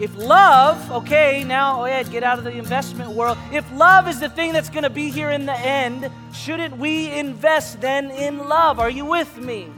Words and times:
If 0.00 0.16
love, 0.16 0.90
okay, 0.90 1.44
now 1.44 1.82
oh 1.82 1.84
Ed, 1.84 2.10
get 2.10 2.22
out 2.22 2.38
of 2.38 2.44
the 2.44 2.50
investment 2.50 3.10
world. 3.10 3.38
If 3.52 3.70
love 3.72 4.08
is 4.08 4.20
the 4.20 4.28
thing 4.28 4.52
that's 4.52 4.70
going 4.70 4.82
to 4.84 4.90
be 4.90 5.10
here 5.10 5.30
in 5.30 5.46
the 5.46 5.58
end, 5.58 6.10
shouldn't 6.32 6.76
we 6.76 7.10
invest 7.10 7.80
then 7.80 8.10
in 8.10 8.48
love? 8.48 8.80
Are 8.80 8.90
you 8.90 9.04
with 9.04 9.38
me? 9.38 9.68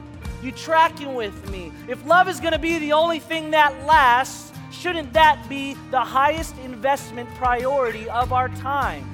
You 0.41 0.51
tracking 0.51 1.15
with 1.15 1.49
me? 1.51 1.71
If 1.87 2.05
love 2.05 2.27
is 2.27 2.39
going 2.39 2.53
to 2.53 2.59
be 2.59 2.79
the 2.79 2.93
only 2.93 3.19
thing 3.19 3.51
that 3.51 3.85
lasts, 3.85 4.51
shouldn't 4.71 5.13
that 5.13 5.47
be 5.49 5.75
the 5.91 6.01
highest 6.01 6.57
investment 6.59 7.29
priority 7.35 8.09
of 8.09 8.31
our 8.31 8.49
time? 8.49 9.11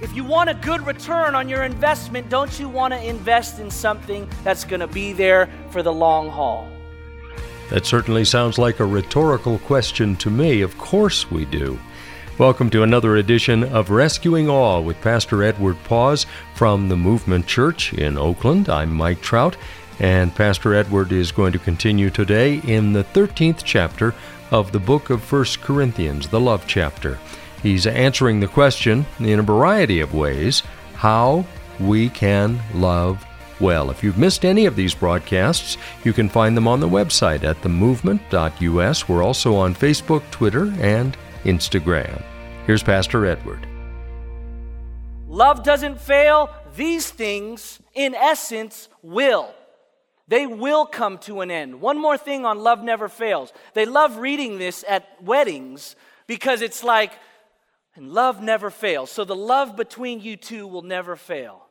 If 0.00 0.16
you 0.16 0.24
want 0.24 0.50
a 0.50 0.54
good 0.54 0.84
return 0.84 1.36
on 1.36 1.48
your 1.48 1.62
investment, 1.62 2.28
don't 2.28 2.58
you 2.58 2.68
want 2.68 2.92
to 2.94 3.00
invest 3.00 3.60
in 3.60 3.70
something 3.70 4.28
that's 4.42 4.64
going 4.64 4.80
to 4.80 4.88
be 4.88 5.12
there 5.12 5.48
for 5.70 5.82
the 5.82 5.92
long 5.92 6.28
haul? 6.28 6.71
That 7.72 7.86
certainly 7.86 8.26
sounds 8.26 8.58
like 8.58 8.80
a 8.80 8.84
rhetorical 8.84 9.58
question 9.60 10.14
to 10.16 10.28
me. 10.28 10.60
Of 10.60 10.76
course 10.76 11.30
we 11.30 11.46
do. 11.46 11.78
Welcome 12.36 12.68
to 12.68 12.82
another 12.82 13.16
edition 13.16 13.64
of 13.64 13.88
Rescuing 13.88 14.50
All 14.50 14.84
with 14.84 15.00
Pastor 15.00 15.42
Edward 15.42 15.82
Paz 15.84 16.26
from 16.54 16.90
the 16.90 16.98
Movement 16.98 17.46
Church 17.46 17.94
in 17.94 18.18
Oakland. 18.18 18.68
I'm 18.68 18.92
Mike 18.92 19.22
Trout, 19.22 19.56
and 20.00 20.34
Pastor 20.34 20.74
Edward 20.74 21.12
is 21.12 21.32
going 21.32 21.54
to 21.54 21.58
continue 21.58 22.10
today 22.10 22.60
in 22.64 22.92
the 22.92 23.04
13th 23.04 23.62
chapter 23.64 24.14
of 24.50 24.70
the 24.72 24.78
book 24.78 25.08
of 25.08 25.32
1 25.32 25.44
Corinthians, 25.62 26.28
the 26.28 26.40
love 26.40 26.66
chapter. 26.66 27.18
He's 27.62 27.86
answering 27.86 28.40
the 28.40 28.48
question 28.48 29.06
in 29.18 29.38
a 29.38 29.42
variety 29.42 30.00
of 30.00 30.12
ways 30.12 30.62
how 30.92 31.46
we 31.80 32.10
can 32.10 32.60
love 32.74 33.24
well. 33.62 33.90
If 33.90 34.04
you've 34.04 34.18
missed 34.18 34.44
any 34.44 34.66
of 34.66 34.76
these 34.76 34.94
broadcasts, 34.94 35.78
you 36.04 36.12
can 36.12 36.28
find 36.28 36.54
them 36.54 36.68
on 36.68 36.80
the 36.80 36.88
website 36.88 37.44
at 37.44 37.62
themovement.us. 37.62 39.08
We're 39.08 39.22
also 39.22 39.54
on 39.54 39.74
Facebook, 39.74 40.28
Twitter, 40.30 40.64
and 40.80 41.16
Instagram. 41.44 42.22
Here's 42.66 42.82
Pastor 42.82 43.24
Edward. 43.24 43.66
Love 45.28 45.62
doesn't 45.62 45.98
fail. 45.98 46.50
These 46.76 47.10
things, 47.10 47.80
in 47.94 48.14
essence, 48.14 48.90
will. 49.02 49.54
They 50.28 50.46
will 50.46 50.84
come 50.84 51.18
to 51.18 51.40
an 51.40 51.50
end. 51.50 51.80
One 51.80 52.00
more 52.00 52.18
thing 52.18 52.44
on 52.44 52.58
Love 52.58 52.82
Never 52.82 53.08
Fails. 53.08 53.52
They 53.74 53.86
love 53.86 54.18
reading 54.18 54.58
this 54.58 54.84
at 54.88 55.22
weddings 55.22 55.96
because 56.26 56.62
it's 56.62 56.84
like, 56.84 57.12
and 57.94 58.12
love 58.12 58.42
never 58.42 58.70
fails. 58.70 59.10
So 59.10 59.24
the 59.24 59.36
love 59.36 59.76
between 59.76 60.20
you 60.20 60.36
two 60.36 60.66
will 60.66 60.82
never 60.82 61.16
fail. 61.16 61.66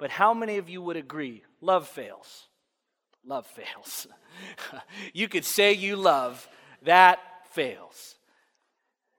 But 0.00 0.10
how 0.10 0.32
many 0.32 0.56
of 0.56 0.70
you 0.70 0.80
would 0.80 0.96
agree? 0.96 1.44
Love 1.60 1.86
fails. 1.86 2.48
Love 3.22 3.46
fails. 3.46 4.06
you 5.12 5.28
could 5.28 5.44
say 5.44 5.74
you 5.74 5.94
love, 5.94 6.48
that 6.82 7.20
fails. 7.50 8.16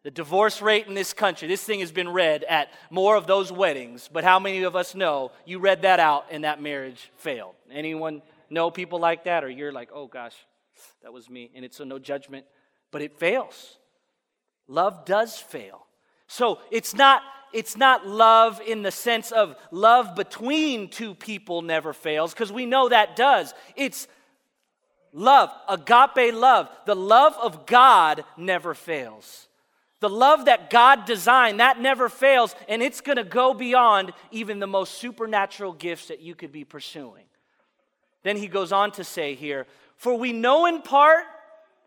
The 0.03 0.09
divorce 0.09 0.59
rate 0.59 0.87
in 0.87 0.95
this 0.95 1.13
country, 1.13 1.47
this 1.47 1.63
thing 1.63 1.81
has 1.81 1.91
been 1.91 2.09
read 2.09 2.43
at 2.45 2.69
more 2.89 3.15
of 3.15 3.27
those 3.27 3.51
weddings, 3.51 4.09
but 4.11 4.23
how 4.23 4.39
many 4.39 4.63
of 4.63 4.75
us 4.75 4.95
know 4.95 5.31
you 5.45 5.59
read 5.59 5.83
that 5.83 5.99
out 5.99 6.25
and 6.31 6.45
that 6.45 6.59
marriage 6.59 7.11
failed? 7.17 7.53
Anyone 7.71 8.23
know 8.49 8.71
people 8.71 8.99
like 8.99 9.25
that? 9.25 9.43
Or 9.43 9.49
you're 9.49 9.71
like, 9.71 9.89
oh 9.93 10.07
gosh, 10.07 10.35
that 11.03 11.13
was 11.13 11.29
me. 11.29 11.51
And 11.53 11.63
it's 11.63 11.79
a 11.79 11.85
no 11.85 11.99
judgment, 11.99 12.47
but 12.89 13.03
it 13.03 13.19
fails. 13.19 13.77
Love 14.67 15.05
does 15.05 15.37
fail. 15.37 15.85
So 16.25 16.57
it's 16.71 16.95
not 16.95 17.21
it's 17.53 17.77
not 17.77 18.07
love 18.07 18.61
in 18.65 18.81
the 18.81 18.91
sense 18.91 19.31
of 19.31 19.55
love 19.71 20.15
between 20.15 20.89
two 20.89 21.15
people 21.15 21.61
never 21.61 21.93
fails, 21.93 22.33
because 22.33 22.51
we 22.51 22.65
know 22.65 22.89
that 22.89 23.15
does. 23.15 23.53
It's 23.75 24.07
love, 25.13 25.51
agape 25.67 26.33
love. 26.33 26.69
The 26.85 26.95
love 26.95 27.35
of 27.41 27.65
God 27.65 28.23
never 28.37 28.73
fails. 28.73 29.47
The 29.99 30.09
love 30.09 30.45
that 30.45 30.71
God 30.71 31.05
designed, 31.05 31.59
that 31.59 31.79
never 31.79 32.09
fails, 32.09 32.55
and 32.67 32.81
it's 32.81 33.01
going 33.01 33.17
to 33.17 33.23
go 33.23 33.53
beyond 33.53 34.13
even 34.31 34.59
the 34.59 34.67
most 34.67 34.95
supernatural 34.95 35.73
gifts 35.73 36.07
that 36.07 36.21
you 36.21 36.33
could 36.33 36.51
be 36.51 36.63
pursuing. 36.63 37.25
Then 38.23 38.35
he 38.35 38.47
goes 38.47 38.71
on 38.71 38.91
to 38.93 39.03
say 39.03 39.35
here, 39.35 39.67
For 39.95 40.17
we 40.17 40.33
know 40.33 40.65
in 40.65 40.81
part 40.81 41.25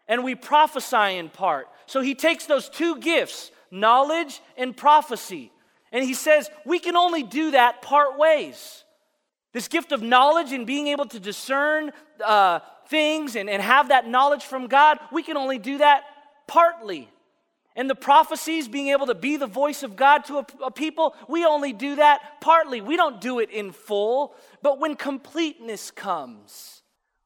and 0.06 0.22
we 0.22 0.34
prophesy 0.34 1.16
in 1.16 1.28
part. 1.28 1.68
So 1.86 2.00
he 2.00 2.14
takes 2.14 2.46
those 2.46 2.68
two 2.68 2.98
gifts, 3.00 3.50
knowledge 3.70 4.40
and 4.56 4.76
prophecy, 4.76 5.50
and 5.94 6.04
he 6.04 6.12
says 6.12 6.50
we 6.66 6.78
can 6.78 6.96
only 6.96 7.22
do 7.22 7.52
that 7.52 7.80
part 7.80 8.18
ways. 8.18 8.84
This 9.54 9.68
gift 9.68 9.92
of 9.92 10.02
knowledge 10.02 10.52
and 10.52 10.66
being 10.66 10.88
able 10.88 11.06
to 11.06 11.20
discern 11.20 11.92
uh, 12.22 12.58
things 12.88 13.36
and, 13.36 13.48
and 13.48 13.62
have 13.62 13.88
that 13.88 14.06
knowledge 14.06 14.44
from 14.44 14.66
God, 14.66 14.98
we 15.12 15.22
can 15.22 15.36
only 15.36 15.58
do 15.58 15.78
that 15.78 16.02
partly. 16.48 17.08
And 17.76 17.88
the 17.88 17.94
prophecies, 17.94 18.68
being 18.68 18.88
able 18.88 19.06
to 19.06 19.14
be 19.14 19.36
the 19.36 19.46
voice 19.46 19.82
of 19.82 19.96
God 19.96 20.24
to 20.26 20.38
a, 20.38 20.46
a, 20.64 20.70
people, 20.70 21.14
we 21.28 21.44
only 21.44 21.72
do 21.72 21.96
that 21.96 22.40
partly. 22.40 22.80
We 22.80 22.96
don't 22.96 23.20
do 23.20 23.38
it 23.38 23.50
in 23.50 23.72
full. 23.72 24.34
But 24.62 24.80
when 24.80 24.94
completeness 24.96 25.90
comes, 25.90 26.82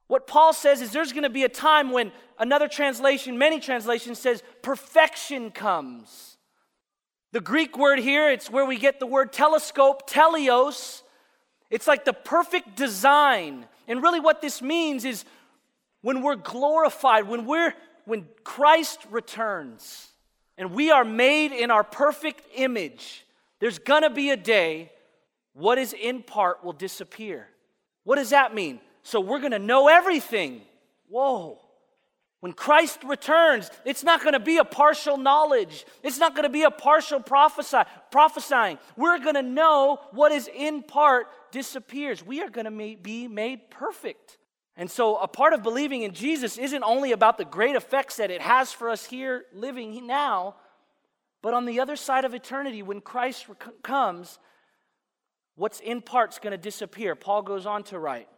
what 0.07 0.27
Paul 0.27 0.55
says 0.55 0.81
is 0.81 0.91
there's 0.91 1.13
going 1.13 1.25
to 1.25 1.31
be 1.31 1.45
a 1.45 1.51
time 1.51 1.91
when 1.91 2.13
another 2.39 2.67
translation, 2.67 3.37
many 3.37 3.61
translations, 3.61 4.19
says 4.19 4.43
perfection 4.63 5.51
comes. 5.51 6.38
The 7.33 7.41
Greek 7.41 7.77
word 7.77 7.99
here, 7.99 8.31
it's 8.31 8.51
where 8.51 8.65
we 8.65 8.79
get 8.79 9.01
the 9.01 9.07
word 9.07 9.33
telescope, 9.33 10.09
teleos. 10.09 11.03
It's 11.71 11.87
like 11.87 12.05
the 12.05 12.15
perfect 12.15 12.77
design. 12.77 13.67
And 13.87 14.03
really 14.03 14.21
what 14.21 14.41
this 14.41 14.63
means 14.63 15.05
is 15.05 15.25
when 16.01 16.23
we're 16.23 16.37
glorified, 16.37 17.29
when 17.29 17.45
we're 17.45 17.75
when 18.07 18.27
Christ 18.43 19.01
returns 19.11 20.09
and 20.57 20.73
we 20.73 20.91
are 20.91 21.05
made 21.05 21.53
in 21.53 21.71
our 21.71 21.85
perfect 21.85 22.43
image, 22.55 23.27
there's 23.61 23.79
going 23.79 24.03
to 24.03 24.11
be 24.11 24.31
a 24.31 24.37
day 24.37 24.91
what 25.53 25.77
is 25.77 25.93
in 25.93 26.23
part 26.23 26.65
will 26.65 26.73
disappear. 26.73 27.49
What 28.05 28.17
does 28.17 28.31
that 28.31 28.55
mean? 28.55 28.81
So 29.03 29.21
we're 29.21 29.41
going 29.41 29.53
to 29.53 29.59
know 29.59 29.89
everything. 29.89 30.63
Whoa. 31.09 31.59
When 32.41 32.53
Christ 32.53 33.03
returns, 33.03 33.69
it's 33.85 34.05
not 34.05 34.23
going 34.23 34.35
to 34.35 34.41
be 34.41 34.59
a 34.59 34.65
partial 34.65 35.17
knowledge. 35.17 35.85
It's 36.05 36.19
not 36.19 36.35
going 36.35 36.45
to 36.45 36.49
be 36.49 36.63
a 36.63 36.71
partial 36.71 37.19
prophesy, 37.19 37.79
prophesying. 38.13 38.79
We're 38.97 39.19
going 39.19 39.35
to 39.35 39.43
know 39.43 39.99
what 40.13 40.31
is 40.31 40.49
in 40.55 40.85
part 40.85 41.27
disappears. 41.51 42.25
We 42.25 42.41
are 42.43 42.49
going 42.49 42.67
to 42.67 42.97
be 42.97 43.27
made 43.27 43.71
perfect. 43.71 44.39
And 44.77 44.89
so, 44.89 45.17
a 45.17 45.27
part 45.27 45.53
of 45.53 45.65
believing 45.65 46.03
in 46.03 46.13
Jesus 46.13 46.57
isn't 46.57 46.85
only 46.85 47.11
about 47.11 47.37
the 47.37 47.45
great 47.45 47.75
effects 47.75 48.19
that 48.19 48.31
it 48.31 48.41
has 48.41 48.71
for 48.73 48.89
us 48.89 49.05
here 49.05 49.45
living 49.53 50.07
now, 50.07 50.55
but 51.43 51.53
on 51.53 51.65
the 51.65 51.81
other 51.81 51.97
side 51.97 52.25
of 52.25 52.33
eternity, 52.33 52.85
when 52.85 53.01
Christ 53.01 53.47
comes, 53.83 54.39
what's 55.57 55.81
in 55.81 56.01
part 56.01 56.33
is 56.35 56.39
going 56.39 56.53
to 56.53 56.59
disappear. 56.59 57.17
Paul 57.17 57.43
goes 57.43 57.67
on 57.67 57.83
to 57.85 57.99
write. 57.99 58.29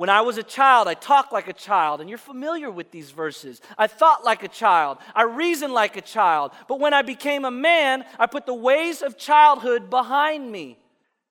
When 0.00 0.08
I 0.08 0.22
was 0.22 0.38
a 0.38 0.42
child, 0.42 0.88
I 0.88 0.94
talked 0.94 1.30
like 1.30 1.46
a 1.46 1.52
child, 1.52 2.00
and 2.00 2.08
you're 2.08 2.16
familiar 2.16 2.70
with 2.70 2.90
these 2.90 3.10
verses. 3.10 3.60
I 3.76 3.86
thought 3.86 4.24
like 4.24 4.42
a 4.42 4.48
child, 4.48 4.96
I 5.14 5.24
reasoned 5.24 5.74
like 5.74 5.94
a 5.98 6.00
child, 6.00 6.52
but 6.68 6.80
when 6.80 6.94
I 6.94 7.02
became 7.02 7.44
a 7.44 7.50
man, 7.50 8.06
I 8.18 8.26
put 8.26 8.46
the 8.46 8.54
ways 8.54 9.02
of 9.02 9.18
childhood 9.18 9.90
behind 9.90 10.50
me. 10.50 10.78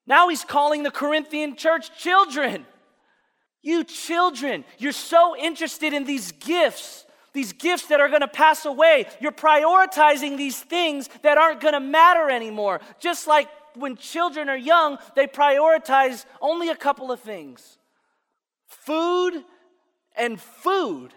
Now 0.06 0.30
he's 0.30 0.44
calling 0.44 0.84
the 0.84 0.92
Corinthian 0.92 1.56
church 1.56 1.98
children. 1.98 2.68
You 3.64 3.84
children, 3.86 4.64
you're 4.78 4.92
so 4.92 5.36
interested 5.36 5.92
in 5.92 6.04
these 6.04 6.32
gifts, 6.34 7.08
these 7.34 7.54
gifts 7.54 7.88
that 7.88 8.00
are 8.00 8.08
going 8.08 8.22
to 8.22 8.28
pass 8.28 8.68
away. 8.68 9.08
You're 9.20 9.32
prioritizing 9.32 10.38
these 10.38 10.62
things 10.62 11.10
that 11.24 11.40
aren't 11.40 11.62
going 11.62 11.74
to 11.74 11.80
matter 11.80 12.30
anymore. 12.30 12.82
Just 13.00 13.26
like 13.26 13.50
when 13.74 13.96
children 13.96 14.48
are 14.48 14.56
young, 14.56 15.00
they 15.16 15.26
prioritize 15.26 16.26
only 16.40 16.70
a 16.70 16.76
couple 16.76 17.12
of 17.12 17.20
things 17.20 17.79
food 18.70 19.44
and 20.16 20.40
food. 20.40 21.14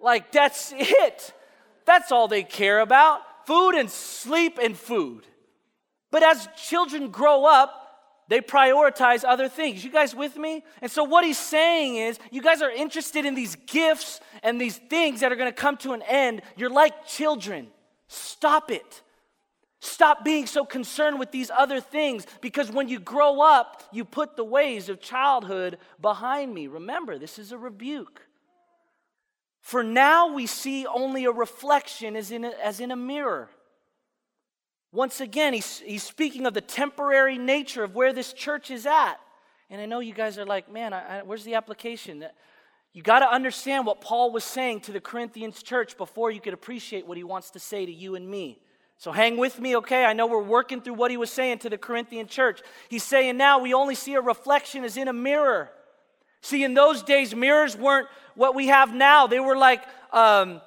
Like, 0.00 0.32
that's 0.32 0.72
it. 0.76 1.32
That's 1.84 2.10
all 2.10 2.28
they 2.28 2.42
care 2.42 2.80
about 2.80 3.20
food 3.46 3.74
and 3.74 3.88
sleep 3.88 4.58
and 4.60 4.76
food. 4.76 5.26
But 6.10 6.22
as 6.22 6.48
children 6.56 7.10
grow 7.10 7.44
up, 7.44 7.82
they 8.28 8.40
prioritize 8.40 9.24
other 9.24 9.48
things. 9.48 9.84
You 9.84 9.90
guys 9.90 10.14
with 10.14 10.36
me? 10.36 10.64
And 10.82 10.90
so, 10.90 11.04
what 11.04 11.24
he's 11.24 11.38
saying 11.38 11.96
is, 11.96 12.18
you 12.32 12.42
guys 12.42 12.60
are 12.60 12.70
interested 12.70 13.24
in 13.24 13.36
these 13.36 13.54
gifts 13.66 14.20
and 14.42 14.60
these 14.60 14.78
things 14.78 15.20
that 15.20 15.30
are 15.30 15.36
going 15.36 15.52
to 15.52 15.60
come 15.60 15.76
to 15.78 15.92
an 15.92 16.02
end. 16.02 16.42
You're 16.56 16.70
like 16.70 17.06
children. 17.06 17.68
Stop 18.08 18.70
it. 18.72 19.02
Stop 19.86 20.24
being 20.24 20.46
so 20.46 20.64
concerned 20.64 21.18
with 21.20 21.30
these 21.30 21.50
other 21.50 21.80
things 21.80 22.26
because 22.40 22.70
when 22.70 22.88
you 22.88 22.98
grow 22.98 23.40
up, 23.40 23.84
you 23.92 24.04
put 24.04 24.36
the 24.36 24.44
ways 24.44 24.88
of 24.88 25.00
childhood 25.00 25.78
behind 26.00 26.52
me. 26.52 26.66
Remember, 26.66 27.18
this 27.18 27.38
is 27.38 27.52
a 27.52 27.58
rebuke. 27.58 28.26
For 29.60 29.82
now, 29.82 30.32
we 30.32 30.46
see 30.46 30.86
only 30.86 31.24
a 31.24 31.30
reflection 31.30 32.16
as 32.16 32.30
in 32.30 32.44
a, 32.44 32.50
as 32.62 32.80
in 32.80 32.90
a 32.90 32.96
mirror. 32.96 33.48
Once 34.92 35.20
again, 35.20 35.52
he's, 35.52 35.78
he's 35.80 36.02
speaking 36.02 36.46
of 36.46 36.54
the 36.54 36.60
temporary 36.60 37.38
nature 37.38 37.84
of 37.84 37.94
where 37.94 38.12
this 38.12 38.32
church 38.32 38.70
is 38.70 38.86
at. 38.86 39.16
And 39.70 39.80
I 39.80 39.86
know 39.86 40.00
you 40.00 40.14
guys 40.14 40.36
are 40.38 40.46
like, 40.46 40.70
man, 40.70 40.92
I, 40.92 41.18
I, 41.18 41.22
where's 41.22 41.44
the 41.44 41.54
application? 41.54 42.24
You 42.92 43.02
got 43.02 43.20
to 43.20 43.30
understand 43.30 43.86
what 43.86 44.00
Paul 44.00 44.32
was 44.32 44.44
saying 44.44 44.80
to 44.80 44.92
the 44.92 45.00
Corinthians 45.00 45.62
church 45.62 45.96
before 45.96 46.30
you 46.30 46.40
could 46.40 46.54
appreciate 46.54 47.06
what 47.06 47.16
he 47.16 47.24
wants 47.24 47.50
to 47.50 47.60
say 47.60 47.86
to 47.86 47.92
you 47.92 48.14
and 48.14 48.28
me. 48.28 48.60
So 48.98 49.12
hang 49.12 49.36
with 49.36 49.60
me, 49.60 49.76
okay? 49.76 50.04
I 50.04 50.14
know 50.14 50.26
we're 50.26 50.42
working 50.42 50.80
through 50.80 50.94
what 50.94 51.10
he 51.10 51.16
was 51.16 51.30
saying 51.30 51.58
to 51.58 51.70
the 51.70 51.78
Corinthian 51.78 52.26
church. 52.26 52.62
He's 52.88 53.02
saying 53.02 53.36
now 53.36 53.58
we 53.58 53.74
only 53.74 53.94
see 53.94 54.14
a 54.14 54.20
reflection 54.20 54.84
as 54.84 54.96
in 54.96 55.08
a 55.08 55.12
mirror. 55.12 55.70
See, 56.40 56.64
in 56.64 56.74
those 56.74 57.02
days, 57.02 57.34
mirrors 57.34 57.76
weren't 57.76 58.08
what 58.34 58.54
we 58.54 58.68
have 58.68 58.94
now. 58.94 59.26
They 59.26 59.40
were 59.40 59.56
like, 59.56 59.82
um, 60.12 60.60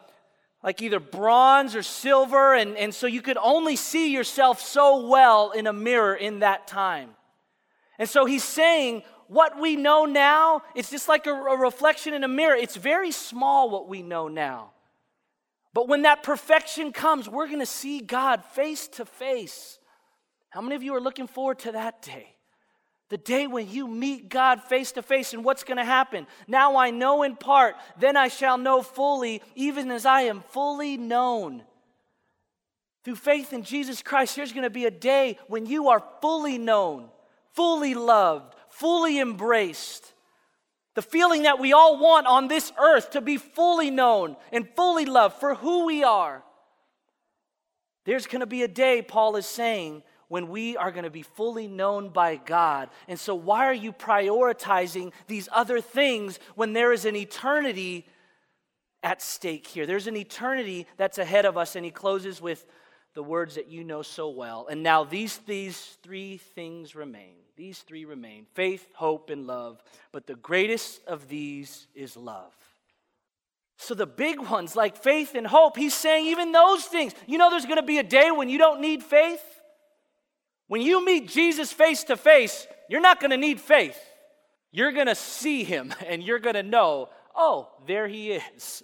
like 0.63 0.81
either 0.81 0.99
bronze 0.99 1.75
or 1.75 1.83
silver, 1.83 2.53
and, 2.53 2.77
and 2.77 2.93
so 2.93 3.07
you 3.07 3.21
could 3.21 3.37
only 3.37 3.75
see 3.75 4.11
yourself 4.11 4.61
so 4.61 5.07
well 5.07 5.51
in 5.51 5.67
a 5.67 5.73
mirror 5.73 6.13
in 6.13 6.39
that 6.39 6.67
time. 6.67 7.11
And 7.97 8.07
so 8.07 8.25
he's 8.25 8.43
saying, 8.43 9.03
what 9.27 9.59
we 9.59 9.75
know 9.75 10.05
now, 10.05 10.63
it's 10.75 10.89
just 10.89 11.07
like 11.07 11.27
a, 11.27 11.33
a 11.33 11.57
reflection 11.57 12.13
in 12.13 12.23
a 12.23 12.27
mirror. 12.27 12.55
It's 12.55 12.75
very 12.75 13.11
small 13.11 13.69
what 13.69 13.87
we 13.87 14.01
know 14.01 14.27
now. 14.27 14.71
But 15.73 15.87
when 15.87 16.03
that 16.03 16.23
perfection 16.23 16.91
comes, 16.91 17.29
we're 17.29 17.47
going 17.47 17.59
to 17.59 17.65
see 17.65 17.99
God 17.99 18.43
face 18.43 18.87
to 18.89 19.05
face. 19.05 19.79
How 20.49 20.61
many 20.61 20.75
of 20.75 20.83
you 20.83 20.95
are 20.95 21.01
looking 21.01 21.27
forward 21.27 21.59
to 21.59 21.73
that 21.73 22.01
day? 22.01 22.35
The 23.09 23.17
day 23.17 23.47
when 23.47 23.69
you 23.69 23.87
meet 23.87 24.29
God 24.29 24.63
face 24.63 24.91
to 24.93 25.01
face, 25.01 25.33
and 25.33 25.43
what's 25.43 25.63
going 25.63 25.77
to 25.77 25.85
happen? 25.85 26.27
Now 26.47 26.77
I 26.77 26.91
know 26.91 27.23
in 27.23 27.35
part, 27.35 27.75
then 27.99 28.15
I 28.15 28.27
shall 28.27 28.57
know 28.57 28.81
fully, 28.83 29.41
even 29.55 29.89
as 29.89 30.05
I 30.05 30.21
am 30.21 30.41
fully 30.49 30.95
known. 30.97 31.63
Through 33.03 33.15
faith 33.15 33.53
in 33.53 33.63
Jesus 33.63 34.03
Christ, 34.03 34.35
there's 34.35 34.51
going 34.51 34.63
to 34.63 34.69
be 34.69 34.85
a 34.85 34.91
day 34.91 35.39
when 35.47 35.65
you 35.65 35.89
are 35.89 36.03
fully 36.21 36.57
known, 36.57 37.09
fully 37.53 37.95
loved, 37.95 38.53
fully 38.69 39.19
embraced. 39.19 40.13
The 40.99 41.03
feeling 41.03 41.43
that 41.43 41.59
we 41.59 41.71
all 41.71 41.97
want 41.97 42.27
on 42.27 42.49
this 42.49 42.73
earth 42.77 43.11
to 43.11 43.21
be 43.21 43.37
fully 43.37 43.89
known 43.89 44.35
and 44.51 44.67
fully 44.75 45.05
loved 45.05 45.39
for 45.39 45.55
who 45.55 45.85
we 45.85 46.03
are. 46.03 46.43
There's 48.03 48.27
going 48.27 48.41
to 48.41 48.45
be 48.45 48.63
a 48.63 48.67
day, 48.67 49.01
Paul 49.01 49.37
is 49.37 49.45
saying, 49.45 50.03
when 50.27 50.49
we 50.49 50.75
are 50.75 50.91
going 50.91 51.05
to 51.05 51.09
be 51.09 51.21
fully 51.21 51.67
known 51.67 52.09
by 52.09 52.35
God. 52.35 52.89
And 53.07 53.17
so, 53.17 53.33
why 53.33 53.67
are 53.67 53.73
you 53.73 53.93
prioritizing 53.93 55.13
these 55.27 55.47
other 55.53 55.79
things 55.79 56.37
when 56.55 56.73
there 56.73 56.91
is 56.91 57.05
an 57.05 57.15
eternity 57.15 58.05
at 59.01 59.21
stake 59.21 59.67
here? 59.67 59.85
There's 59.85 60.07
an 60.07 60.17
eternity 60.17 60.85
that's 60.97 61.17
ahead 61.17 61.45
of 61.45 61.57
us. 61.57 61.77
And 61.77 61.85
he 61.85 61.91
closes 61.91 62.41
with 62.41 62.65
the 63.19 63.23
words 63.23 63.55
that 63.55 63.67
you 63.67 63.83
know 63.83 64.01
so 64.01 64.29
well. 64.29 64.67
And 64.71 64.81
now, 64.81 65.03
these, 65.03 65.39
these 65.39 65.97
three 66.01 66.37
things 66.37 66.95
remain 66.95 67.35
these 67.59 67.79
three 67.79 68.05
remain 68.05 68.45
faith, 68.53 68.87
hope, 68.93 69.29
and 69.29 69.45
love. 69.45 69.83
But 70.13 70.25
the 70.25 70.35
greatest 70.35 71.05
of 71.05 71.27
these 71.27 71.87
is 71.93 72.15
love. 72.15 72.53
So, 73.75 73.93
the 73.93 74.05
big 74.05 74.39
ones 74.39 74.77
like 74.77 74.95
faith 74.95 75.35
and 75.35 75.45
hope, 75.45 75.75
he's 75.75 75.93
saying 75.93 76.27
even 76.27 76.53
those 76.53 76.85
things. 76.85 77.13
You 77.27 77.37
know, 77.37 77.49
there's 77.49 77.65
going 77.65 77.75
to 77.75 77.83
be 77.83 77.97
a 77.97 78.03
day 78.03 78.31
when 78.31 78.47
you 78.47 78.57
don't 78.57 78.79
need 78.79 79.03
faith. 79.03 79.43
When 80.67 80.81
you 80.81 81.03
meet 81.03 81.27
Jesus 81.27 81.73
face 81.73 82.05
to 82.05 82.15
face, 82.15 82.65
you're 82.87 83.01
not 83.01 83.19
going 83.19 83.31
to 83.31 83.37
need 83.37 83.59
faith. 83.59 83.99
You're 84.71 84.93
going 84.93 85.07
to 85.07 85.15
see 85.15 85.65
him 85.65 85.93
and 86.07 86.23
you're 86.23 86.39
going 86.39 86.55
to 86.55 86.63
know, 86.63 87.09
oh, 87.35 87.67
there 87.85 88.07
he 88.07 88.31
is. 88.31 88.83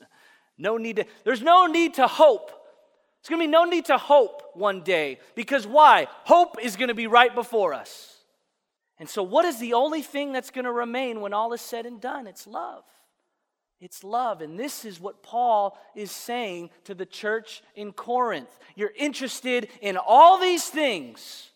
No 0.57 0.75
need 0.75 0.97
to, 0.97 1.05
there's 1.23 1.41
no 1.41 1.67
need 1.67 1.93
to 1.93 2.07
hope. 2.07 2.51
There's 3.25 3.39
going 3.39 3.41
to 3.41 3.47
be 3.47 3.51
no 3.51 3.65
need 3.65 3.85
to 3.85 3.97
hope 3.97 4.51
one 4.53 4.81
day 4.81 5.17
because 5.33 5.65
why? 5.65 6.07
Hope 6.25 6.57
is 6.61 6.75
going 6.75 6.89
to 6.89 6.93
be 6.93 7.07
right 7.07 7.33
before 7.33 7.73
us. 7.73 8.19
And 8.99 9.09
so, 9.09 9.23
what 9.23 9.45
is 9.45 9.57
the 9.57 9.73
only 9.73 10.03
thing 10.03 10.31
that's 10.31 10.51
going 10.51 10.65
to 10.65 10.71
remain 10.71 11.21
when 11.21 11.33
all 11.33 11.51
is 11.53 11.61
said 11.61 11.87
and 11.87 11.99
done? 11.99 12.27
It's 12.27 12.45
love. 12.45 12.83
It's 13.81 14.03
love. 14.03 14.41
And 14.41 14.59
this 14.59 14.85
is 14.85 14.99
what 14.99 15.23
Paul 15.23 15.75
is 15.95 16.11
saying 16.11 16.69
to 16.83 16.93
the 16.93 17.05
church 17.05 17.63
in 17.73 17.93
Corinth. 17.93 18.59
You're 18.75 18.93
interested 18.95 19.69
in 19.81 19.97
all 19.97 20.39
these 20.39 20.65
things, 20.65 21.49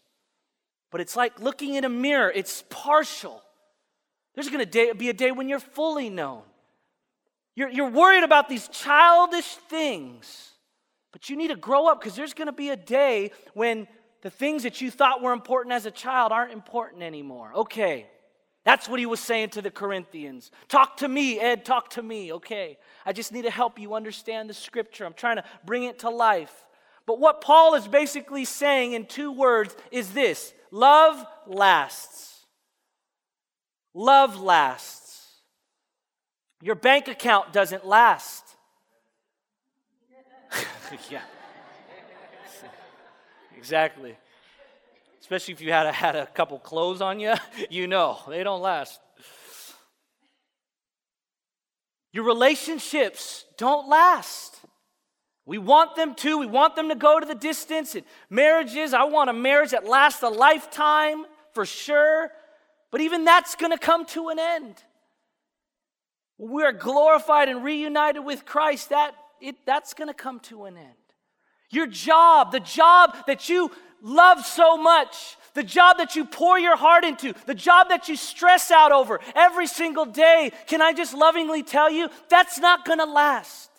but 0.89 1.01
it's 1.01 1.15
like 1.15 1.39
looking 1.39 1.75
in 1.75 1.85
a 1.85 1.89
mirror, 1.89 2.31
it's 2.33 2.63
partial. 2.71 3.43
There's 4.33 4.49
going 4.49 4.67
to 4.67 4.95
be 4.95 5.09
a 5.09 5.13
day 5.13 5.31
when 5.31 5.47
you're 5.47 5.59
fully 5.59 6.09
known. 6.09 6.41
You're, 7.55 7.69
you're 7.69 7.91
worried 7.91 8.23
about 8.23 8.49
these 8.49 8.67
childish 8.69 9.55
things, 9.69 10.48
but 11.11 11.29
you 11.29 11.35
need 11.35 11.49
to 11.49 11.55
grow 11.55 11.87
up 11.87 11.99
because 11.99 12.15
there's 12.15 12.33
going 12.33 12.47
to 12.47 12.51
be 12.51 12.69
a 12.69 12.75
day 12.75 13.31
when 13.53 13.87
the 14.21 14.29
things 14.29 14.63
that 14.63 14.81
you 14.81 14.91
thought 14.91 15.21
were 15.21 15.33
important 15.33 15.73
as 15.73 15.85
a 15.85 15.91
child 15.91 16.31
aren't 16.31 16.51
important 16.51 17.03
anymore. 17.03 17.51
Okay. 17.55 18.07
That's 18.65 18.89
what 18.89 18.99
he 18.99 19.05
was 19.05 19.19
saying 19.19 19.49
to 19.51 19.61
the 19.61 19.71
Corinthians. 19.71 20.51
Talk 20.67 20.97
to 20.97 21.07
me, 21.07 21.39
Ed, 21.39 21.65
talk 21.65 21.91
to 21.91 22.03
me. 22.03 22.33
Okay. 22.33 22.77
I 23.05 23.13
just 23.13 23.31
need 23.31 23.43
to 23.43 23.49
help 23.49 23.79
you 23.79 23.95
understand 23.95 24.49
the 24.49 24.53
scripture. 24.53 25.05
I'm 25.05 25.13
trying 25.13 25.37
to 25.37 25.43
bring 25.65 25.83
it 25.83 25.99
to 25.99 26.09
life. 26.09 26.53
But 27.07 27.19
what 27.19 27.41
Paul 27.41 27.73
is 27.75 27.87
basically 27.87 28.45
saying 28.45 28.93
in 28.93 29.05
two 29.05 29.31
words 29.31 29.75
is 29.91 30.11
this 30.11 30.53
love 30.71 31.25
lasts. 31.47 32.45
Love 33.95 34.39
lasts. 34.39 35.27
Your 36.61 36.75
bank 36.75 37.07
account 37.07 37.53
doesn't 37.53 37.87
last. 37.87 38.43
yeah. 41.11 41.21
Exactly. 43.57 44.15
Especially 45.19 45.53
if 45.53 45.59
you 45.59 45.71
had 45.71 45.85
a, 45.85 45.91
had 45.91 46.15
a 46.15 46.25
couple 46.27 46.57
clothes 46.59 47.01
on 47.01 47.19
you, 47.19 47.33
you 47.69 47.87
know, 47.87 48.17
they 48.27 48.41
don't 48.43 48.61
last. 48.61 48.99
Your 52.11 52.23
relationships 52.23 53.45
don't 53.57 53.87
last. 53.89 54.59
We 55.45 55.57
want 55.57 55.95
them 55.95 56.15
to. 56.15 56.37
We 56.37 56.45
want 56.45 56.75
them 56.75 56.89
to 56.89 56.95
go 56.95 57.19
to 57.19 57.25
the 57.25 57.35
distance. 57.35 57.95
And 57.95 58.05
marriages, 58.29 58.93
I 58.93 59.03
want 59.03 59.29
a 59.29 59.33
marriage 59.33 59.71
that 59.71 59.85
lasts 59.85 60.23
a 60.23 60.29
lifetime 60.29 61.25
for 61.53 61.65
sure. 61.65 62.31
But 62.91 63.01
even 63.01 63.25
that's 63.25 63.55
going 63.55 63.71
to 63.71 63.77
come 63.77 64.05
to 64.07 64.29
an 64.29 64.39
end. 64.39 64.75
When 66.37 66.51
we 66.51 66.63
are 66.63 66.71
glorified 66.71 67.49
and 67.49 67.63
reunited 67.63 68.23
with 68.23 68.45
Christ, 68.45 68.89
that, 68.89 69.13
it, 69.41 69.55
that's 69.65 69.93
going 69.93 70.07
to 70.07 70.13
come 70.13 70.39
to 70.41 70.65
an 70.65 70.77
end. 70.77 70.87
Your 71.71 71.87
job, 71.87 72.51
the 72.51 72.59
job 72.59 73.15
that 73.27 73.49
you 73.49 73.71
love 74.01 74.45
so 74.45 74.77
much, 74.77 75.37
the 75.53 75.63
job 75.63 75.97
that 75.97 76.15
you 76.15 76.25
pour 76.25 76.57
your 76.57 76.75
heart 76.75 77.03
into, 77.03 77.33
the 77.45 77.53
job 77.53 77.89
that 77.89 78.07
you 78.07 78.15
stress 78.15 78.71
out 78.71 78.91
over 78.91 79.19
every 79.35 79.67
single 79.67 80.05
day, 80.05 80.51
can 80.67 80.81
I 80.81 80.93
just 80.93 81.13
lovingly 81.13 81.63
tell 81.63 81.89
you, 81.89 82.09
that's 82.29 82.59
not 82.59 82.85
gonna 82.85 83.05
last. 83.05 83.69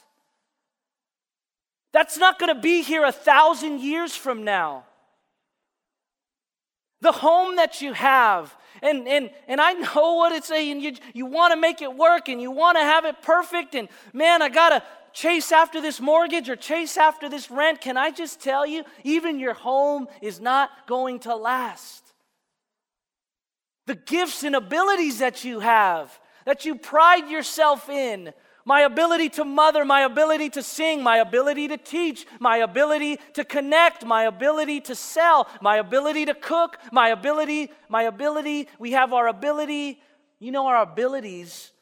That's 1.93 2.19
not 2.19 2.39
gonna 2.39 2.61
be 2.61 2.83
here 2.83 3.05
a 3.05 3.13
thousand 3.13 3.81
years 3.81 4.15
from 4.15 4.45
now. 4.45 4.85
The 7.01 7.13
home 7.13 7.57
that 7.57 7.81
you 7.81 7.95
have, 7.95 8.55
and, 8.83 9.09
and, 9.09 9.31
and 9.49 9.61
I 9.61 9.73
know 9.73 10.15
what 10.15 10.33
it's 10.33 10.49
saying. 10.49 10.81
You, 10.81 10.95
you 11.13 11.27
want 11.27 11.53
to 11.53 11.61
make 11.61 11.83
it 11.83 11.95
work 11.95 12.29
and 12.29 12.41
you 12.41 12.51
want 12.51 12.77
to 12.77 12.83
have 12.83 13.05
it 13.05 13.21
perfect. 13.23 13.75
And 13.75 13.89
man, 14.13 14.43
I 14.43 14.49
got 14.49 14.71
to 14.71 14.83
chase 15.13 15.53
after 15.53 15.81
this 15.81 16.01
mortgage 16.01 16.49
or 16.49 16.57
chase 16.57 16.97
after 16.97 17.29
this 17.29 17.51
rent, 17.51 17.81
can 17.81 17.97
I 17.97 18.11
just 18.11 18.41
tell 18.41 18.67
you, 18.67 18.85
even 19.05 19.39
your 19.39 19.55
home 19.55 20.07
is 20.21 20.41
not 20.41 20.71
going 20.87 21.21
to 21.21 21.35
last. 21.35 22.05
The 23.87 23.95
gifts 23.95 24.43
and 24.43 24.55
abilities 24.55 25.19
that 25.19 25.45
you 25.45 25.61
have, 25.61 26.19
that 26.47 26.65
you 26.65 26.75
pride 26.77 27.29
yourself 27.29 27.89
in, 27.89 28.33
my 28.65 28.83
ability 28.83 29.31
to 29.31 29.45
mother, 29.45 29.85
my 29.85 30.03
ability 30.03 30.51
to 30.51 30.63
sing, 30.63 31.03
my 31.03 31.17
ability 31.17 31.69
to 31.69 31.77
teach, 31.77 32.27
my 32.39 32.59
ability 32.59 33.19
to 33.35 33.45
connect, 33.45 34.05
my 34.05 34.25
ability 34.25 34.81
to 34.83 34.95
sell, 34.95 35.49
my 35.61 35.77
ability 35.77 36.27
to 36.27 36.35
cook, 36.35 36.77
my 36.93 37.09
ability, 37.09 37.71
my 37.89 38.03
ability, 38.03 38.69
we 38.79 38.93
have 38.93 39.13
our 39.13 39.29
ability. 39.29 40.01
You 40.39 40.53
know, 40.53 40.67
our 40.67 40.83
abilities 40.83 41.73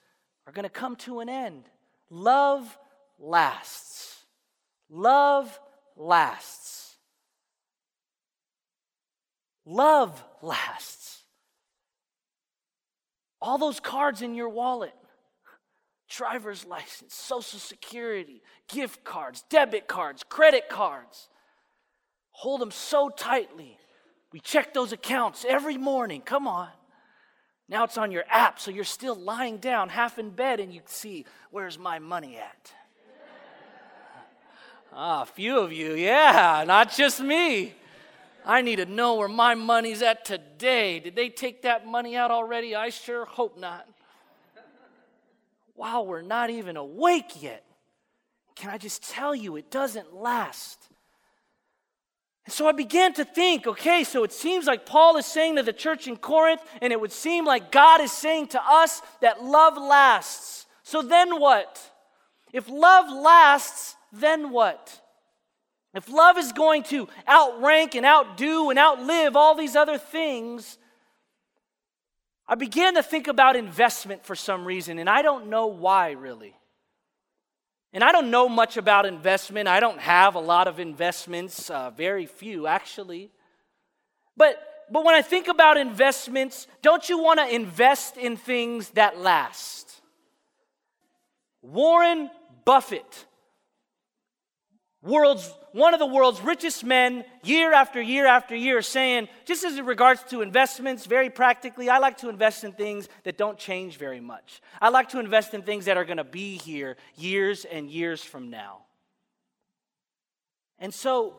are 0.47 0.52
going 0.52 0.64
to 0.64 0.70
come 0.70 0.97
to 0.97 1.20
an 1.20 1.28
end. 1.28 1.64
Love 2.11 2.78
lasts. 3.18 4.25
Love 4.90 5.58
lasts. 5.96 6.96
Love 9.64 10.22
lasts. 10.42 11.22
All 13.40 13.58
those 13.58 13.80
cards 13.80 14.22
in 14.22 14.34
your 14.34 14.48
wallet 14.48 14.94
driver's 16.08 16.64
license, 16.64 17.14
social 17.14 17.58
security, 17.58 18.40
gift 18.66 19.04
cards, 19.04 19.44
debit 19.50 19.87
cards, 19.87 20.25
credit 20.26 20.68
cards 20.70 21.28
hold 22.38 22.60
them 22.60 22.70
so 22.70 23.08
tightly. 23.08 23.76
We 24.32 24.38
check 24.38 24.72
those 24.72 24.92
accounts 24.92 25.44
every 25.48 25.76
morning. 25.76 26.22
Come 26.22 26.46
on. 26.46 26.68
Now 27.68 27.82
it's 27.82 27.98
on 27.98 28.12
your 28.12 28.22
app, 28.30 28.60
so 28.60 28.70
you're 28.70 28.84
still 28.84 29.16
lying 29.16 29.58
down 29.58 29.88
half 29.88 30.20
in 30.20 30.30
bed 30.30 30.60
and 30.60 30.72
you 30.72 30.80
see, 30.87 31.26
where's 31.50 31.80
my 31.80 31.98
money 31.98 32.37
at? 32.37 32.72
Ah, 34.92 35.23
a 35.23 35.26
few 35.26 35.59
of 35.59 35.73
you, 35.73 35.95
yeah, 35.95 36.64
not 36.66 36.92
just 36.92 37.21
me. 37.21 37.75
I 38.45 38.62
need 38.62 38.76
to 38.76 38.87
know 38.87 39.16
where 39.16 39.28
my 39.28 39.54
money's 39.54 40.00
at 40.00 40.25
today. 40.25 41.00
Did 41.00 41.14
they 41.14 41.28
take 41.28 41.62
that 41.62 41.87
money 41.87 42.16
out 42.16 42.30
already? 42.30 42.75
I 42.75 42.88
sure 42.88 43.26
hope 43.26 43.59
not. 43.59 43.87
while 45.75 46.04
we're 46.04 46.23
not 46.23 46.50
even 46.50 46.76
awake 46.76 47.42
yet. 47.42 47.64
Can 48.57 48.71
I 48.71 48.78
just 48.78 49.09
tell 49.09 49.35
you, 49.35 49.57
it 49.57 49.71
doesn't 49.71 50.14
last. 50.14 50.88
And 52.47 52.52
so 52.52 52.66
I 52.66 52.73
began 52.73 53.12
to 53.12 53.25
think 53.26 53.66
okay, 53.66 54.02
so 54.02 54.25
it 54.25 54.33
seems 54.33 54.66
like 54.66 54.87
Paul 54.87 55.18
is 55.18 55.26
saying 55.26 55.57
to 55.57 55.62
the 55.62 55.73
church 55.73 56.09
in 56.09 56.16
Corinth, 56.16 56.62
and 56.80 56.92
it 56.95 57.00
would 57.00 57.12
seem 57.12 57.45
like 57.45 57.71
God 57.71 58.00
is 58.00 58.11
saying 58.11 58.49
to 58.49 58.62
us 58.66 59.02
that 59.21 59.45
love 59.45 59.76
lasts. 59.76 60.64
So 60.83 61.02
then 61.02 61.38
what? 61.38 61.78
If 62.54 62.66
love 62.71 63.11
lasts, 63.11 63.95
then 64.12 64.50
what? 64.50 65.00
If 65.95 66.09
love 66.09 66.38
is 66.38 66.53
going 66.53 66.83
to 66.85 67.09
outrank 67.29 67.95
and 67.95 68.05
outdo 68.05 68.71
and 68.71 68.79
outlive 68.79 69.37
all 69.37 69.55
these 69.55 69.75
other 69.75 69.99
things, 69.99 70.79
I 72.47 72.55
began 72.55 72.95
to 72.95 73.03
think 73.03 73.27
about 73.27 73.57
investment 73.57 74.25
for 74.25 74.35
some 74.35 74.65
reason, 74.65 74.99
and 74.99 75.09
I 75.09 75.23
don't 75.23 75.49
know 75.49 75.67
why 75.67 76.12
really. 76.12 76.55
And 77.93 78.05
I 78.05 78.12
don't 78.12 78.31
know 78.31 78.49
much 78.49 78.77
about 78.77 79.07
investment. 79.07 79.67
I 79.67 79.81
don't 79.81 79.99
have 79.99 80.35
a 80.35 80.41
lot 80.41 80.69
of 80.69 80.79
investments, 80.79 81.71
uh, 81.71 81.91
very 81.91 82.27
few 82.27 82.67
actually. 82.67 83.31
But, 84.37 84.62
but 84.91 85.05
when 85.05 85.15
I 85.15 85.23
think 85.23 85.49
about 85.49 85.77
investments, 85.77 86.67
don't 86.83 87.09
you 87.09 87.19
want 87.19 87.41
to 87.41 87.55
invest 87.55 88.17
in 88.17 88.37
things 88.37 88.91
that 88.91 89.19
last? 89.19 90.00
Warren 91.62 92.31
Buffett 92.65 93.27
world's 95.02 95.52
one 95.73 95.95
of 95.95 96.00
the 96.00 96.07
world's 96.07 96.40
richest 96.40 96.83
men 96.83 97.25
year 97.45 97.73
after 97.73 98.00
year 98.00 98.26
after 98.26 98.57
year 98.57 98.83
saying 98.83 99.28
just 99.45 99.62
as 99.64 99.78
in 99.78 99.87
regards 99.87 100.23
to 100.25 100.43
investments 100.43 101.07
very 101.07 101.31
practically 101.31 101.88
i 101.88 101.99
like 101.99 102.19
to 102.19 102.28
invest 102.28 102.64
in 102.64 102.73
things 102.73 103.09
that 103.23 103.37
don't 103.37 103.59
change 103.59 103.99
very 103.99 104.21
much. 104.21 104.62
I 104.81 104.88
like 104.88 105.11
to 105.11 105.19
invest 105.19 105.55
in 105.55 105.62
things 105.62 105.85
that 105.85 105.97
are 105.97 106.05
going 106.05 106.17
to 106.19 106.25
be 106.25 106.57
here 106.57 106.97
years 107.17 107.64
and 107.64 107.90
years 107.90 108.23
from 108.23 108.50
now. 108.50 108.78
And 110.78 110.95
so 110.95 111.37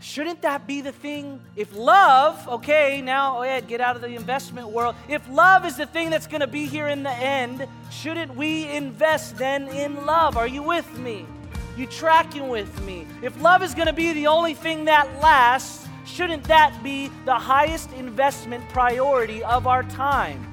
shouldn't 0.00 0.42
that 0.42 0.66
be 0.66 0.80
the 0.80 0.92
thing? 0.92 1.40
If 1.56 1.74
love 1.74 2.46
okay 2.48 3.00
now 3.00 3.38
oh 3.38 3.42
Ed, 3.42 3.66
get 3.66 3.80
out 3.80 3.96
of 3.96 4.02
the 4.02 4.14
investment 4.14 4.68
world. 4.68 4.94
If 5.08 5.28
love 5.28 5.64
is 5.64 5.76
the 5.76 5.86
thing 5.86 6.10
that's 6.10 6.26
going 6.26 6.42
to 6.42 6.46
be 6.46 6.66
here 6.66 6.88
in 6.88 7.02
the 7.02 7.12
end 7.12 7.66
shouldn't 7.90 8.34
we 8.36 8.68
invest 8.68 9.36
then 9.38 9.68
in 9.68 10.06
love? 10.06 10.36
Are 10.36 10.46
you 10.46 10.62
with 10.62 10.98
me 10.98 11.26
you 11.76 11.86
tracking 11.86 12.48
with 12.48 12.82
me? 12.84 13.06
If 13.22 13.40
love 13.40 13.62
is 13.62 13.74
going 13.74 13.86
to 13.86 13.92
be 13.92 14.12
the 14.12 14.26
only 14.26 14.54
thing 14.54 14.84
that 14.84 15.20
lasts, 15.20 15.86
shouldn't 16.04 16.44
that 16.44 16.82
be 16.82 17.10
the 17.24 17.34
highest 17.34 17.92
investment 17.92 18.68
priority 18.68 19.42
of 19.44 19.66
our 19.66 19.82
time? 19.84 20.44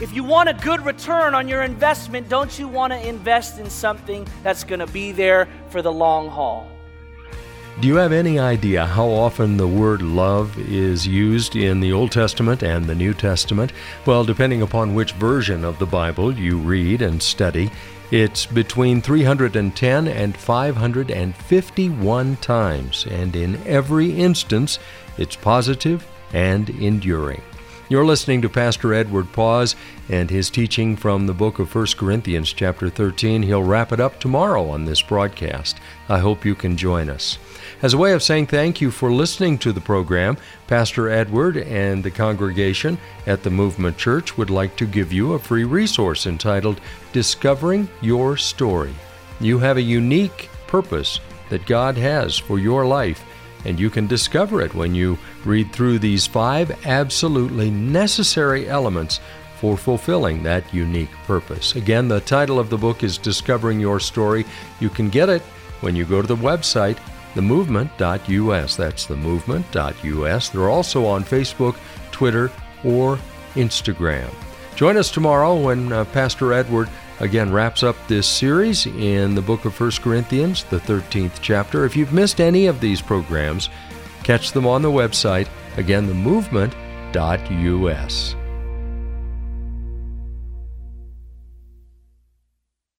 If 0.00 0.12
you 0.12 0.24
want 0.24 0.48
a 0.48 0.54
good 0.54 0.84
return 0.84 1.34
on 1.34 1.48
your 1.48 1.62
investment, 1.62 2.28
don't 2.28 2.58
you 2.58 2.68
want 2.68 2.92
to 2.92 3.08
invest 3.08 3.58
in 3.58 3.70
something 3.70 4.26
that's 4.42 4.62
going 4.62 4.80
to 4.80 4.86
be 4.86 5.12
there 5.12 5.48
for 5.70 5.80
the 5.80 5.92
long 5.92 6.28
haul? 6.28 6.68
Do 7.80 7.88
you 7.88 7.96
have 7.96 8.12
any 8.12 8.38
idea 8.38 8.86
how 8.86 9.08
often 9.08 9.58
the 9.58 9.68
word 9.68 10.00
love 10.00 10.58
is 10.58 11.06
used 11.06 11.56
in 11.56 11.80
the 11.80 11.92
Old 11.92 12.10
Testament 12.10 12.62
and 12.62 12.86
the 12.86 12.94
New 12.94 13.12
Testament? 13.12 13.72
Well, 14.06 14.24
depending 14.24 14.62
upon 14.62 14.94
which 14.94 15.12
version 15.12 15.62
of 15.62 15.78
the 15.78 15.84
Bible 15.84 16.32
you 16.32 16.56
read 16.56 17.02
and 17.02 17.22
study, 17.22 17.70
it's 18.10 18.46
between 18.46 19.00
310 19.00 20.08
and 20.08 20.36
551 20.36 22.36
times, 22.36 23.06
and 23.10 23.34
in 23.34 23.56
every 23.66 24.12
instance, 24.12 24.78
it's 25.18 25.36
positive 25.36 26.06
and 26.32 26.70
enduring. 26.70 27.42
You're 27.88 28.04
listening 28.04 28.42
to 28.42 28.48
Pastor 28.48 28.94
Edward 28.94 29.32
Paz 29.32 29.76
and 30.08 30.28
his 30.28 30.50
teaching 30.50 30.96
from 30.96 31.26
the 31.26 31.34
book 31.34 31.60
of 31.60 31.72
1 31.72 31.86
Corinthians, 31.96 32.52
chapter 32.52 32.90
13. 32.90 33.42
He'll 33.42 33.62
wrap 33.62 33.92
it 33.92 34.00
up 34.00 34.18
tomorrow 34.18 34.68
on 34.70 34.84
this 34.84 35.02
broadcast. 35.02 35.78
I 36.08 36.18
hope 36.18 36.44
you 36.44 36.56
can 36.56 36.76
join 36.76 37.08
us. 37.08 37.38
As 37.82 37.92
a 37.92 37.98
way 37.98 38.12
of 38.12 38.22
saying 38.22 38.46
thank 38.46 38.80
you 38.80 38.90
for 38.90 39.12
listening 39.12 39.58
to 39.58 39.70
the 39.70 39.82
program, 39.82 40.38
Pastor 40.66 41.10
Edward 41.10 41.58
and 41.58 42.02
the 42.02 42.10
congregation 42.10 42.96
at 43.26 43.42
the 43.42 43.50
Movement 43.50 43.98
Church 43.98 44.38
would 44.38 44.48
like 44.48 44.76
to 44.76 44.86
give 44.86 45.12
you 45.12 45.34
a 45.34 45.38
free 45.38 45.64
resource 45.64 46.26
entitled 46.26 46.80
Discovering 47.12 47.86
Your 48.00 48.38
Story. 48.38 48.94
You 49.40 49.58
have 49.58 49.76
a 49.76 49.82
unique 49.82 50.48
purpose 50.66 51.20
that 51.50 51.66
God 51.66 51.98
has 51.98 52.38
for 52.38 52.58
your 52.58 52.86
life, 52.86 53.22
and 53.66 53.78
you 53.78 53.90
can 53.90 54.06
discover 54.06 54.62
it 54.62 54.74
when 54.74 54.94
you 54.94 55.18
read 55.44 55.70
through 55.70 55.98
these 55.98 56.26
five 56.26 56.86
absolutely 56.86 57.70
necessary 57.70 58.70
elements 58.70 59.20
for 59.60 59.76
fulfilling 59.76 60.42
that 60.42 60.72
unique 60.72 61.12
purpose. 61.26 61.76
Again, 61.76 62.08
the 62.08 62.20
title 62.20 62.58
of 62.58 62.70
the 62.70 62.78
book 62.78 63.02
is 63.02 63.18
Discovering 63.18 63.80
Your 63.80 64.00
Story. 64.00 64.46
You 64.80 64.88
can 64.88 65.10
get 65.10 65.28
it 65.28 65.42
when 65.82 65.94
you 65.94 66.06
go 66.06 66.22
to 66.22 66.26
the 66.26 66.36
website 66.36 66.96
themovement.us. 67.36 68.74
That's 68.74 69.06
themovement.us. 69.06 70.48
They're 70.48 70.68
also 70.68 71.06
on 71.06 71.22
Facebook, 71.22 71.76
Twitter, 72.10 72.50
or 72.84 73.18
Instagram. 73.54 74.34
Join 74.74 74.96
us 74.96 75.10
tomorrow 75.10 75.54
when 75.54 75.92
uh, 75.92 76.04
Pastor 76.06 76.52
Edward 76.52 76.88
again 77.20 77.52
wraps 77.52 77.82
up 77.82 77.96
this 78.08 78.26
series 78.26 78.86
in 78.86 79.34
the 79.34 79.42
book 79.42 79.64
of 79.64 79.80
1 79.80 79.90
Corinthians, 80.02 80.64
the 80.64 80.80
13th 80.80 81.38
chapter. 81.40 81.84
If 81.84 81.96
you've 81.96 82.12
missed 82.12 82.40
any 82.40 82.66
of 82.66 82.80
these 82.80 83.00
programs, 83.00 83.70
catch 84.22 84.52
them 84.52 84.66
on 84.66 84.82
the 84.82 84.90
website, 84.90 85.48
again, 85.76 86.08
themovement.us. 86.08 86.76